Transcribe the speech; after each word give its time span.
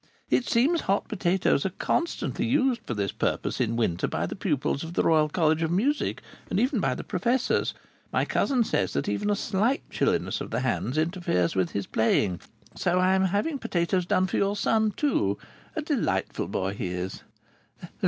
It 0.31 0.49
seems 0.49 0.81
hot 0.81 1.07
potatoes 1.07 1.63
are 1.63 1.69
constantly 1.77 2.47
used 2.47 2.81
for 2.87 2.95
this 2.95 3.11
purpose 3.11 3.61
in 3.61 3.75
winter 3.75 4.07
by 4.07 4.25
the 4.25 4.35
pupils 4.35 4.83
of 4.83 4.95
the 4.95 5.03
Royal 5.03 5.29
College 5.29 5.61
of 5.61 5.69
Music, 5.69 6.23
and 6.49 6.59
even 6.59 6.79
by 6.79 6.95
the 6.95 7.03
professors. 7.03 7.75
My 8.11 8.25
cousin 8.25 8.63
says 8.63 8.93
that 8.93 9.07
even 9.07 9.29
a 9.29 9.35
slight 9.35 9.87
chilliness 9.91 10.41
of 10.41 10.49
the 10.49 10.61
hands 10.61 10.97
interferes 10.97 11.55
with 11.55 11.73
his 11.73 11.85
playing. 11.85 12.41
So 12.75 12.97
I 12.97 13.13
am 13.13 13.25
having 13.25 13.59
potatoes 13.59 14.07
done 14.07 14.25
for 14.25 14.37
your 14.37 14.55
son 14.55 14.89
too. 14.89 15.37
A 15.75 15.83
delightful 15.83 16.47
boy 16.47 16.73
he 16.73 16.87
is!" 16.87 17.21